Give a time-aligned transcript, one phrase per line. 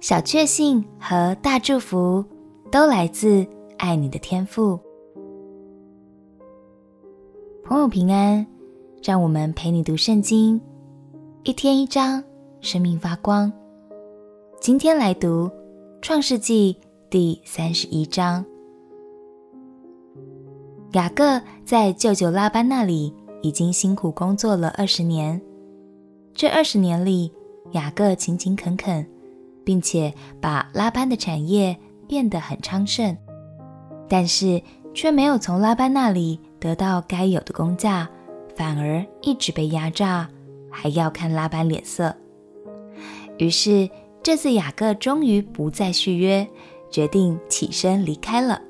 [0.00, 2.24] 小确幸和大祝福
[2.70, 3.44] 都来自
[3.78, 4.78] 爱你的天赋。
[7.64, 8.46] 朋友平安，
[9.02, 10.60] 让我们陪你读圣经，
[11.42, 12.22] 一天一章，
[12.60, 13.52] 生命发光。
[14.60, 15.50] 今天来读
[16.00, 16.76] 创世纪
[17.10, 18.44] 第三十一章。
[20.92, 23.12] 雅各在舅舅拉班那里
[23.42, 25.40] 已经辛苦工作了二十年，
[26.32, 27.32] 这二十年里，
[27.72, 29.04] 雅各勤勤恳恳，
[29.68, 31.76] 并且把拉班的产业
[32.08, 33.14] 变得很昌盛，
[34.08, 34.62] 但是
[34.94, 38.08] 却没有从拉班那里得到该有的工价，
[38.56, 40.26] 反而一直被压榨，
[40.70, 42.16] 还要看拉班脸色。
[43.36, 43.90] 于是
[44.22, 46.48] 这次雅各终于不再续约，
[46.90, 48.62] 决定起身离开了。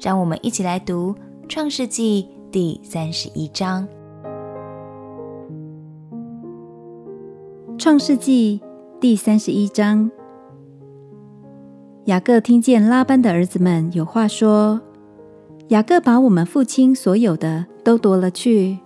[0.00, 1.14] 让我们一起来读
[1.48, 3.86] 《创世纪》第三十一章。
[7.78, 8.60] 《创世纪》
[9.02, 10.08] 第三十一章，
[12.04, 14.80] 雅各听见拉班的儿子们有话说
[15.70, 18.78] ：“雅各把我们父亲所有的都夺了去，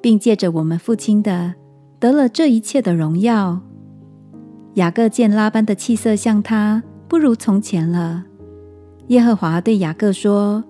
[0.00, 1.54] 并借着我们父亲的
[1.98, 3.60] 得了这一切的荣耀。”
[4.74, 8.22] 雅各见拉班的气色像他不如从前了。
[9.08, 10.62] 耶和华对雅各说：“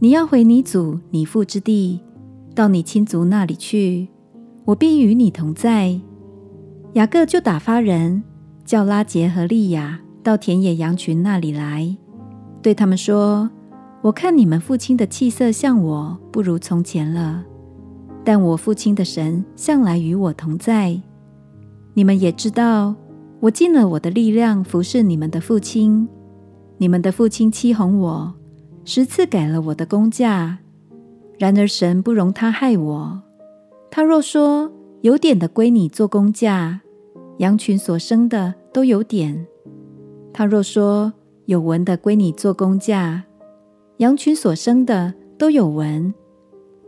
[0.00, 2.00] 你要回你祖、你父之地，
[2.52, 4.08] 到你亲族那里去，
[4.64, 6.00] 我必与你同在。”
[6.94, 8.22] 雅各就打发人
[8.64, 11.96] 叫拉结和利亚到田野羊群那里来，
[12.60, 13.50] 对他们说
[14.02, 17.44] ：“我看你们父亲的气色像我不如从前了，
[18.24, 21.00] 但我父亲的神向来与我同在。
[21.94, 22.94] 你们也知道，
[23.40, 26.08] 我尽了我的力量服侍你们的父亲。”
[26.80, 28.34] 你们的父亲欺哄我，
[28.84, 30.58] 十次改了我的工价。
[31.36, 33.22] 然而神不容他害我。
[33.90, 34.70] 他若说
[35.02, 36.80] 有点的归你做工价，
[37.38, 39.46] 羊群所生的都有点；
[40.32, 41.12] 他若说
[41.46, 43.22] 有纹的归你做工价，
[43.98, 46.12] 羊群所生的都有纹。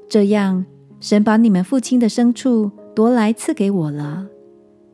[0.08, 0.64] 这样，
[0.98, 4.26] 神把你们父亲的牲畜夺来赐给我了。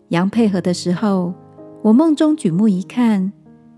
[0.09, 1.33] 羊配合的时候，
[1.83, 3.33] 我梦中举目一看。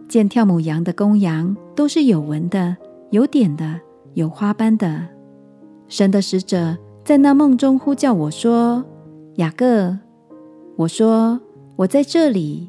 [0.08, 2.74] 见跳母羊的公羊都是有纹的、
[3.10, 3.78] 有点的、
[4.14, 5.06] 有花斑的。
[5.86, 8.82] 神的使者在那梦中呼叫我说
[9.38, 9.98] ：“雅各。”
[10.78, 11.40] 我说
[11.74, 12.68] ：“我在这里。”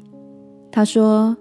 [0.72, 1.36] 他说：“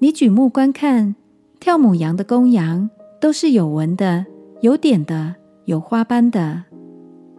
[0.00, 1.14] 你举目观看，
[1.60, 2.90] 跳母羊的公羊
[3.20, 4.26] 都是有纹的、
[4.62, 6.64] 有点的、有花斑的。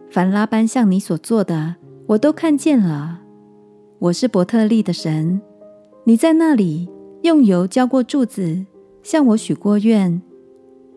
[0.08, 1.74] 凡拉班向你所做的，
[2.06, 3.20] 我都看见了。
[3.98, 5.40] 我是伯特利的神，
[6.04, 6.88] 你在那里。”
[7.22, 8.64] 用油浇过柱子，
[9.02, 10.22] 向我许过愿。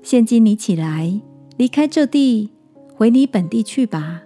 [0.02, 1.20] 现今你起来，
[1.58, 2.50] 离开这地，
[2.96, 4.24] 回你本地去吧。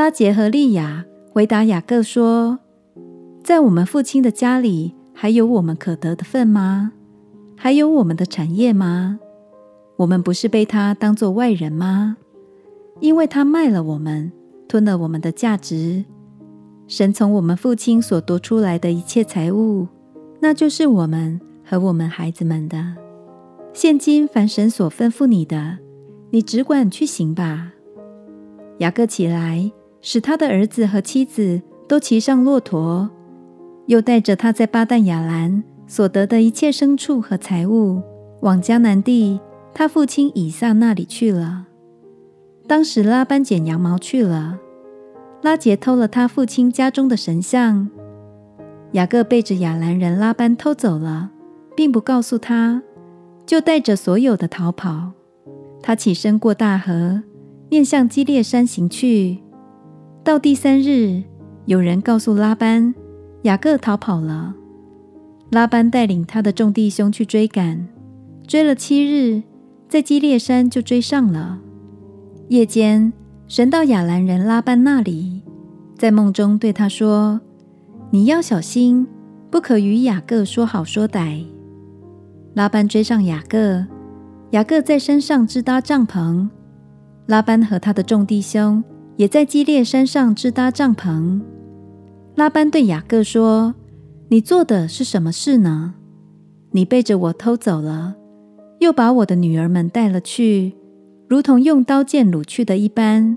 [0.00, 2.60] 拉结和利亚回答雅各说
[3.44, 6.92] ：“在我们父亲的家里，还有我们可得的份吗？
[7.54, 9.20] 还有我们的产业吗？
[9.98, 12.16] 我们不是被他当做外人吗？
[13.00, 14.32] 因为他卖了我们，
[14.66, 16.06] 吞了我们的价值。
[16.86, 19.86] 神从我们父亲所夺出来的一切财物。”
[20.40, 22.96] 那就是我们和我们孩子们的。
[23.74, 25.76] 现今凡神所吩咐你的，
[26.30, 27.72] 你只管去行吧。
[28.78, 29.70] 雅各起来，
[30.02, 33.10] 使他的儿子和妻子都骑上骆驼，
[33.86, 38.00] 又带着他在巴旦亚兰所得的一切牲畜和财物，
[38.40, 39.40] 往迦南地
[39.74, 41.66] 他父亲以撒那里去了。
[42.66, 44.58] 当时拉班剪羊毛去了，
[45.42, 47.88] 拉结偷了他父亲家中的神像。
[48.92, 51.30] 雅各背着亚兰人拉班偷走了，
[51.76, 52.82] 并不告诉他，
[53.44, 55.12] 就带着所有的逃跑。
[55.82, 57.22] 他起身过大河，
[57.68, 59.38] 面向基列山行去。
[60.22, 61.22] 到第三日，
[61.64, 62.94] 有人告诉拉班，
[63.42, 64.54] 雅各逃跑了。
[65.50, 67.88] 拉班带领他的众弟兄去追赶，
[68.46, 69.42] 追了七日，
[69.88, 71.58] 在基列山就追上了。
[72.48, 73.12] 夜间，
[73.48, 75.42] 神到亚兰人拉班那里，
[75.96, 77.40] 在梦中对他说。
[78.12, 79.06] 你要小心，
[79.50, 81.44] 不可与雅各说好说歹。
[82.54, 83.86] 拉班追上雅各，
[84.50, 86.48] 雅各在山上支搭帐篷。
[87.26, 88.82] 拉班和他的众弟兄
[89.20, 91.42] 也在基列山上支搭帐篷。
[92.36, 93.74] 拉班对雅各说
[94.28, 95.92] ：“你做的是什么事呢？
[96.70, 98.14] 你背着我偷走了，
[98.78, 100.72] 又把我的女儿们带了去，
[101.28, 103.36] 如同用刀剑掳去的一般。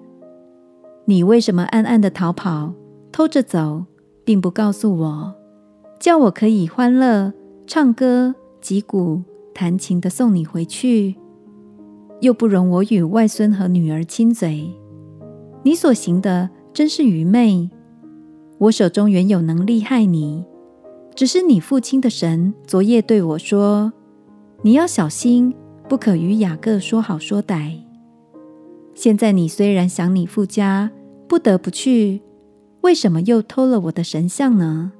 [1.04, 2.74] 你为什么暗暗的逃跑，
[3.12, 3.84] 偷着走？”
[4.24, 5.36] 并不告诉我，
[6.00, 7.34] 叫我可以欢乐、
[7.68, 9.22] 唱歌、击鼓、
[9.54, 11.16] 弹琴的送你回去，
[12.22, 14.72] 又不容我与外孙和女儿亲嘴。
[15.64, 17.70] 你所行的真是愚昧。
[18.60, 20.46] 我手中原有能力害你，
[21.16, 23.92] 只是你父亲的神昨夜对我说
[24.62, 25.54] ：‘你要小心，
[25.90, 27.80] 不可与雅各说好说歹。’
[28.94, 30.92] 现在你虽然想你父家，
[31.28, 32.22] 不得不去，
[32.82, 34.92] 为什么又偷了我的神像呢？”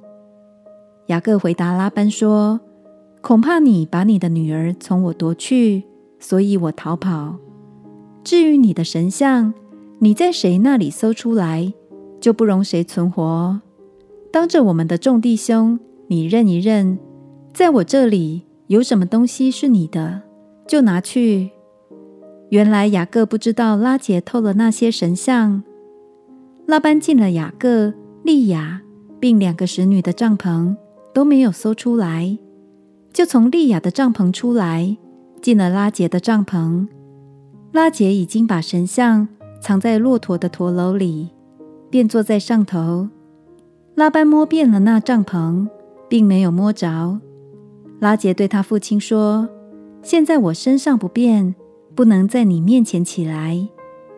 [1.08, 2.60] 雅各回答拉班说
[3.20, 5.84] ：“恐怕你把你的女儿从我夺去，
[6.18, 7.36] 所以我逃跑。
[8.22, 9.52] 至于你的神像，
[9.98, 11.72] 你在谁那里搜出来，
[12.20, 13.60] 就不容谁存活。
[14.32, 16.98] 当着我们的众弟兄。”你认一认，
[17.54, 20.20] 在我这里有什么东西是你的，
[20.68, 21.50] 就拿去。
[22.50, 25.64] 原来雅各不知道拉杰偷了那些神像。
[26.66, 28.82] 拉班进了雅各、利亚
[29.18, 30.76] 并两个使女的帐篷，
[31.14, 32.38] 都没有搜出来，
[33.14, 34.98] 就从利亚的帐篷出来，
[35.40, 36.86] 进了拉杰的帐篷。
[37.72, 39.26] 拉杰已经把神像
[39.64, 41.30] 藏在骆驼的驼楼里，
[41.88, 43.08] 便坐在上头。
[43.94, 45.66] 拉班摸遍了那帐篷。
[46.06, 47.18] 并没有摸着。
[47.98, 49.48] 拉杰对他父亲说
[50.00, 51.56] ：“现在我身上不便，
[51.94, 53.66] 不能在你面前起来，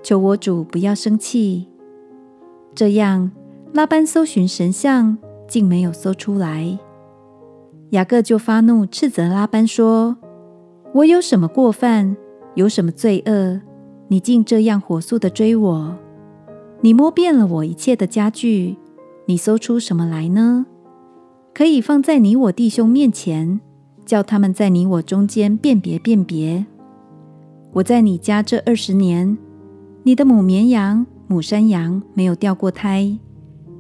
[0.03, 1.69] 求我主不要生气。”
[2.75, 3.31] 这样，
[3.73, 5.17] 拉班搜寻神像，
[5.49, 6.79] 竟没有搜出来。
[7.91, 10.19] 雅各就发怒，斥责拉班说
[10.93, 12.15] ：“我有什么过犯？
[12.57, 13.63] 有什么罪恶？
[14.09, 15.97] 你竟这样火速地追我？
[16.81, 18.77] 你摸遍了我一切的家具，
[19.27, 20.67] 你搜出什么来呢？”
[21.55, 23.61] 可以放在你我弟兄面前，
[24.05, 26.67] 叫他们在你我中间辨别辨别。
[27.73, 29.39] 我在你家这二十年，
[30.03, 33.19] 你的母绵羊、母山羊没有掉过胎，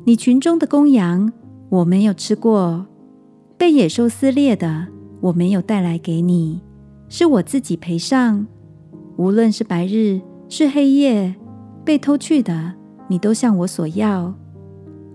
[0.04, 1.30] 你群中的公羊
[1.68, 2.86] 我没有吃过，
[3.58, 4.86] 被野兽撕裂的
[5.20, 6.62] 我没有带来给你，
[7.08, 8.46] 是我自己赔上。
[9.16, 11.34] 无论是白日是黑夜，
[11.84, 12.74] 被偷去的
[13.08, 14.34] 你都向我索要。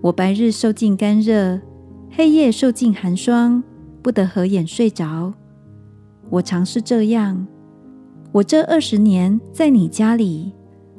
[0.01, 1.59] 我白日受尽干热。
[2.13, 3.63] 黑夜受尽寒霜，
[4.01, 5.33] 不得合眼睡着。
[6.29, 7.47] 我常是这样。
[8.33, 10.51] 我这二十年在你家里，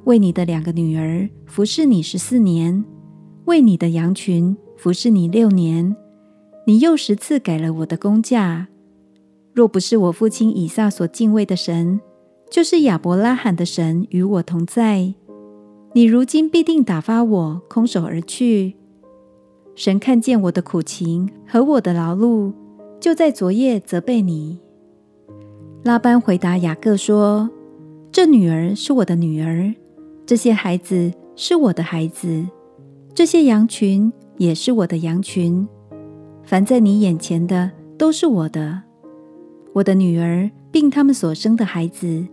[0.04, 2.82] 为你的两个女儿服侍你十四年，
[3.44, 5.94] 为你的羊群服侍你六年。
[6.66, 8.68] 你又十次改了我的工价。
[9.52, 12.00] 若不是我父亲以撒所敬畏的神，
[12.52, 15.14] 就是亚伯拉罕的神与我同在，
[15.94, 18.74] 你如今必定打发我空手而去。
[19.74, 22.52] 神看见我的苦情和我的劳碌，
[23.00, 24.58] 就在昨夜责备你。
[25.82, 27.48] 拉班回答雅各说
[28.12, 29.74] ：“这女儿是我的女儿，
[30.26, 32.46] 这些孩子是我的孩子，
[33.14, 35.66] 这些羊群也是我的羊群。
[36.42, 38.82] 凡在你眼前的都是我的。
[39.72, 42.26] 我的女儿并他们所生的孩子，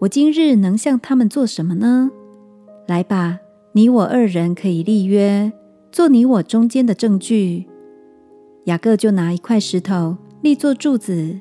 [0.00, 2.10] 我今日能向他们做什么呢？
[2.86, 3.38] 来吧，
[3.72, 5.52] 你我二人可以立约。”
[5.92, 7.64] 做你我中间的证据，
[8.64, 11.40] 雅各就拿一块石头立作柱子，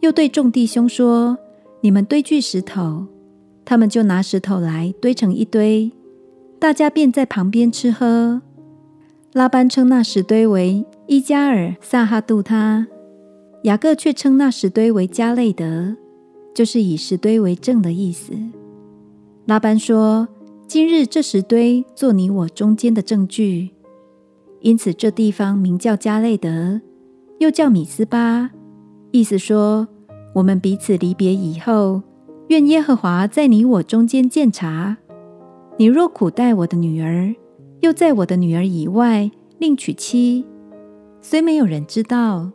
[0.00, 1.36] 又对众弟兄说
[1.82, 3.06] ：“你们堆聚石头。”
[3.66, 5.92] 他们就拿石头来堆成一堆，
[6.58, 8.40] 大家便在旁边吃喝。
[9.34, 12.86] 拉班称那石堆为伊加尔撒哈杜他，
[13.64, 15.94] 雅各却称那石堆为加累得，
[16.60, 18.34] 就是以石堆为证的意思。
[19.46, 20.28] 拉班说
[20.68, 23.70] ：“今日这石堆做你我中间的证据。”
[24.60, 26.82] 因此，这地方名叫加累德，
[27.38, 28.50] 又叫米斯巴，
[29.10, 29.88] 意思说：
[30.34, 32.02] 我们彼此离别以后，
[32.48, 34.98] 愿耶和华在你我中间鉴察。
[35.78, 37.34] 你若苦待我的女儿，
[37.80, 40.44] 又在我的女儿以外另娶妻，
[41.22, 42.50] 虽没有人知道，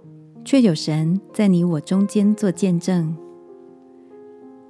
[0.45, 3.17] 却有神在你我中间做见证。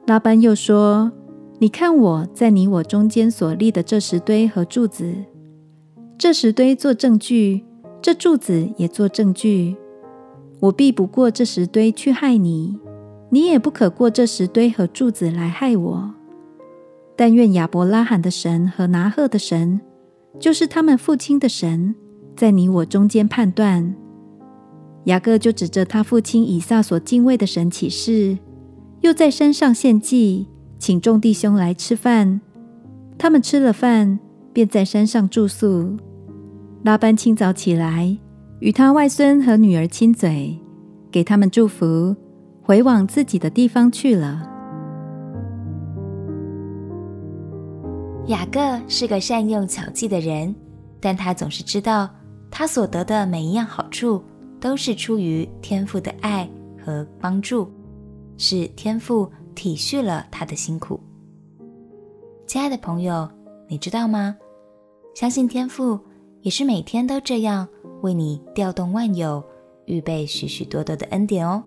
[0.06, 1.12] 拉班又说：
[1.58, 5.16] 你看我在你我中间所立的这石堆和柱子。
[6.16, 7.66] 这石堆做证据，
[8.04, 9.76] 这柱子也做证据。
[10.60, 12.80] 我必不过这石堆去害你，
[13.32, 16.14] 你也不可过这石堆和柱子来害我。
[17.16, 19.82] 但愿亚伯拉罕的神和拿鹤的神，
[20.40, 21.96] 就是他们父亲的神，
[22.36, 23.96] 在你我中间判断。
[25.06, 28.38] 雅各就指着他父亲以撒所敬畏的神起誓，
[29.06, 30.48] 又在山上献祭，
[30.80, 32.42] 请众弟兄来吃饭。
[33.20, 34.20] 他们吃了饭。
[34.52, 35.98] 便在山上住宿。
[36.84, 38.18] 拉班清早起来，
[38.60, 40.58] 与他外孙和女儿亲嘴，
[41.12, 42.16] 给他们祝福，
[42.62, 44.50] 回往自己的地方去了。
[48.28, 50.56] 雅各是个善用巧计的人，
[51.02, 52.10] 但他总是知道，
[52.50, 54.24] 他所得的每一样好处，
[54.58, 56.50] 都是出于天父的爱
[56.82, 57.70] 和帮助，
[58.38, 61.00] 是天父体恤了他的辛苦。
[62.46, 63.30] 亲爱的朋友，
[63.68, 64.36] 你知道吗？
[65.14, 66.00] 相信天父
[66.42, 67.68] 也是每天都这样
[68.02, 69.44] 为你调动万有，
[69.86, 71.64] 预备许许多多的恩典哦。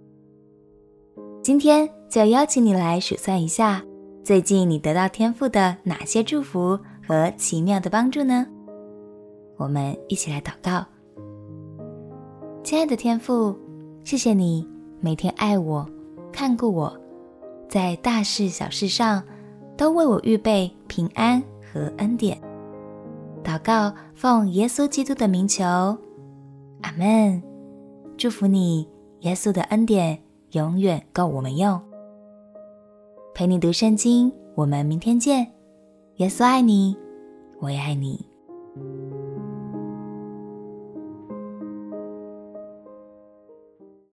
[1.42, 3.82] 今天就邀请你来数算一下，
[4.22, 8.46] 最近你得到天父的哪些祝福和奇妙的帮助呢？
[9.56, 10.84] 我们一起来祷告。
[12.62, 13.56] 亲爱的天父，
[14.04, 14.68] 谢谢你
[15.00, 15.88] 每天爱我、
[16.38, 16.96] 看顾我，
[17.68, 19.20] 在大事小事上
[19.76, 22.40] 都为我预备平安和恩典。
[23.42, 25.64] 祷告，奉耶稣基督的名求，
[26.82, 27.42] 阿门。
[28.16, 28.88] 祝福你，
[29.22, 30.16] 耶稣的恩典
[30.52, 31.82] 永远够我们用。
[33.34, 35.44] 陪你读圣经，我们明天见。
[36.18, 36.96] 耶稣爱你，
[37.58, 38.27] 我也爱你。